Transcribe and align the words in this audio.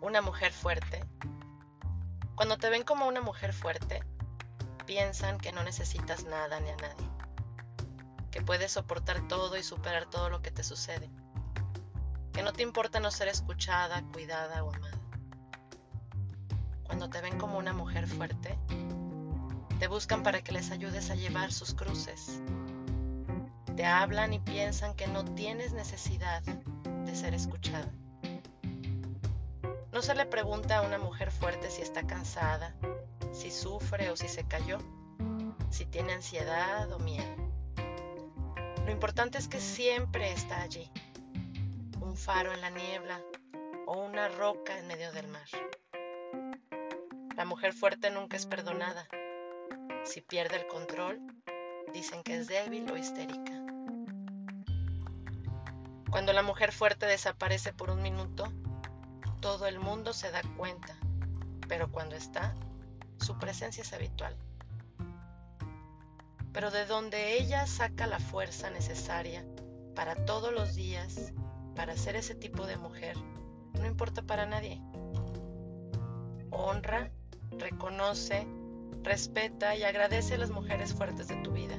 una 0.00 0.22
mujer 0.22 0.52
fuerte. 0.52 1.04
Cuando 2.34 2.56
te 2.56 2.70
ven 2.70 2.84
como 2.84 3.06
una 3.06 3.20
mujer 3.20 3.52
fuerte, 3.52 4.02
piensan 4.86 5.38
que 5.38 5.52
no 5.52 5.62
necesitas 5.62 6.24
nada 6.24 6.58
ni 6.60 6.70
a 6.70 6.76
nadie, 6.76 7.08
que 8.30 8.40
puedes 8.40 8.72
soportar 8.72 9.28
todo 9.28 9.56
y 9.58 9.62
superar 9.62 10.06
todo 10.06 10.30
lo 10.30 10.40
que 10.40 10.50
te 10.50 10.64
sucede, 10.64 11.10
que 12.32 12.42
no 12.42 12.52
te 12.52 12.62
importa 12.62 12.98
no 12.98 13.10
ser 13.10 13.28
escuchada, 13.28 14.02
cuidada 14.12 14.64
o 14.64 14.72
amada. 14.72 14.98
Cuando 16.84 17.10
te 17.10 17.20
ven 17.20 17.38
como 17.38 17.58
una 17.58 17.74
mujer 17.74 18.06
fuerte, 18.06 18.58
te 19.78 19.86
buscan 19.86 20.22
para 20.22 20.42
que 20.42 20.52
les 20.52 20.70
ayudes 20.70 21.10
a 21.10 21.14
llevar 21.14 21.52
sus 21.52 21.74
cruces. 21.74 22.40
Te 23.76 23.84
hablan 23.84 24.32
y 24.32 24.38
piensan 24.38 24.94
que 24.94 25.06
no 25.06 25.24
tienes 25.24 25.72
necesidad 25.72 26.42
de 26.42 27.14
ser 27.14 27.34
escuchada. 27.34 27.90
No 30.00 30.06
se 30.06 30.14
le 30.14 30.24
pregunta 30.24 30.78
a 30.78 30.80
una 30.80 30.96
mujer 30.96 31.30
fuerte 31.30 31.68
si 31.68 31.82
está 31.82 32.06
cansada, 32.06 32.74
si 33.32 33.50
sufre 33.50 34.10
o 34.10 34.16
si 34.16 34.28
se 34.28 34.48
cayó, 34.48 34.78
si 35.68 35.84
tiene 35.84 36.14
ansiedad 36.14 36.90
o 36.90 36.98
miedo. 37.00 37.36
Lo 38.86 38.90
importante 38.90 39.36
es 39.36 39.46
que 39.46 39.60
siempre 39.60 40.32
está 40.32 40.62
allí, 40.62 40.90
un 42.00 42.16
faro 42.16 42.50
en 42.54 42.62
la 42.62 42.70
niebla 42.70 43.20
o 43.86 43.98
una 43.98 44.28
roca 44.28 44.78
en 44.78 44.86
medio 44.86 45.12
del 45.12 45.28
mar. 45.28 45.46
La 47.36 47.44
mujer 47.44 47.74
fuerte 47.74 48.10
nunca 48.10 48.38
es 48.38 48.46
perdonada. 48.46 49.06
Si 50.04 50.22
pierde 50.22 50.56
el 50.56 50.66
control, 50.66 51.20
dicen 51.92 52.22
que 52.22 52.36
es 52.36 52.46
débil 52.46 52.90
o 52.90 52.96
histérica. 52.96 53.52
Cuando 56.10 56.32
la 56.32 56.42
mujer 56.42 56.72
fuerte 56.72 57.04
desaparece 57.04 57.74
por 57.74 57.90
un 57.90 58.00
minuto, 58.00 58.50
todo 59.40 59.66
el 59.66 59.80
mundo 59.80 60.12
se 60.12 60.30
da 60.30 60.42
cuenta, 60.56 60.96
pero 61.68 61.90
cuando 61.90 62.14
está, 62.14 62.54
su 63.18 63.38
presencia 63.38 63.82
es 63.82 63.92
habitual. 63.92 64.36
Pero 66.52 66.70
de 66.70 66.84
donde 66.84 67.38
ella 67.38 67.66
saca 67.66 68.06
la 68.06 68.18
fuerza 68.18 68.70
necesaria 68.70 69.44
para 69.94 70.14
todos 70.26 70.52
los 70.52 70.74
días, 70.74 71.32
para 71.74 71.96
ser 71.96 72.16
ese 72.16 72.34
tipo 72.34 72.66
de 72.66 72.76
mujer, 72.76 73.16
no 73.74 73.86
importa 73.86 74.22
para 74.22 74.46
nadie. 74.46 74.82
Honra, 76.50 77.10
reconoce, 77.58 78.46
respeta 79.02 79.74
y 79.76 79.84
agradece 79.84 80.34
a 80.34 80.38
las 80.38 80.50
mujeres 80.50 80.92
fuertes 80.92 81.28
de 81.28 81.36
tu 81.36 81.52
vida, 81.52 81.76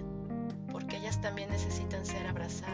porque 0.72 0.98
ellas 0.98 1.22
también 1.22 1.50
necesitan 1.50 2.06
ser 2.06 2.26
abrazadas. 2.26 2.71